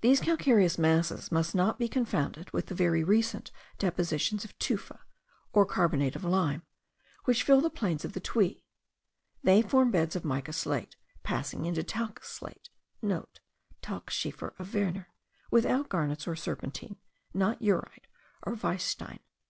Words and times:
These 0.00 0.20
calcareous 0.20 0.78
masses 0.78 1.30
must 1.30 1.54
not 1.54 1.78
be 1.78 1.86
confounded 1.86 2.50
with 2.50 2.68
the 2.68 2.74
very 2.74 3.04
recent 3.04 3.52
depositions 3.76 4.42
of 4.42 4.58
tufa, 4.58 5.00
or 5.52 5.66
carbonate 5.66 6.16
of 6.16 6.24
lime, 6.24 6.62
which 7.26 7.42
fill 7.42 7.60
the 7.60 7.68
plains 7.68 8.02
of 8.02 8.14
the 8.14 8.20
Tuy; 8.22 8.62
they 9.42 9.60
form 9.60 9.90
beds 9.90 10.16
of 10.16 10.24
mica 10.24 10.54
slate, 10.54 10.96
passing 11.24 11.66
into 11.66 11.82
talc 11.82 12.24
slate.* 12.24 12.70
(* 12.86 13.02
Talkschiefer 13.82 14.58
of 14.58 14.74
Werner, 14.74 15.10
without 15.50 15.90
garnets 15.90 16.26
or 16.26 16.36
serpentine; 16.36 16.96
not 17.34 17.60
eurite 17.60 18.06
or 18.42 18.54
weisstein. 18.54 19.18